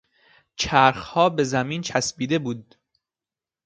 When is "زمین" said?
1.43-1.81